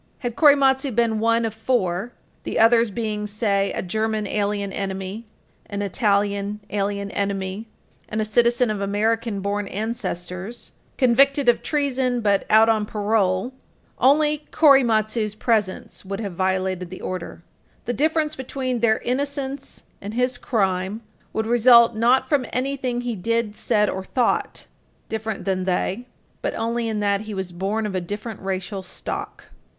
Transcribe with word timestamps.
Had 0.17 0.35
Korematsu 0.35 0.89
been 0.95 1.19
one 1.19 1.45
of 1.45 1.53
four 1.53 2.11
the 2.41 2.57
others 2.57 2.89
being, 2.89 3.27
say, 3.27 3.71
a 3.73 3.83
German 3.83 4.25
alien 4.25 4.73
enemy, 4.73 5.27
an 5.67 5.83
Italian 5.83 6.59
alien 6.71 7.11
enemy, 7.11 7.67
and 8.09 8.19
a 8.19 8.25
citizen 8.25 8.71
of 8.71 8.81
American 8.81 9.41
born 9.41 9.67
ancestors, 9.67 10.71
convicted 10.97 11.47
of 11.47 11.61
treason 11.61 12.19
but 12.19 12.45
out 12.49 12.67
on 12.67 12.87
parole 12.87 13.53
only 13.99 14.47
Korematsu's 14.51 15.35
presence 15.35 16.03
would 16.03 16.19
have 16.19 16.33
violated 16.33 16.89
the 16.89 17.01
order. 17.01 17.43
The 17.85 17.93
difference 17.93 18.35
between 18.35 18.79
their 18.79 18.97
innocence 19.05 19.83
and 20.01 20.15
his 20.15 20.39
crime 20.39 21.01
would 21.31 21.45
result, 21.45 21.93
not 21.95 22.27
from 22.27 22.47
anything 22.51 23.01
he 23.01 23.15
did, 23.15 23.55
said, 23.55 23.87
or 23.87 24.03
thought, 24.03 24.65
different 25.09 25.45
than 25.45 25.65
they, 25.65 26.07
but 26.41 26.55
only 26.55 26.87
in 26.87 27.01
that 27.01 27.21
he 27.21 27.35
was 27.35 27.51
born 27.51 27.85
of 27.85 28.07
different 28.07 28.39
racial 28.39 28.81
stock. 28.81 29.51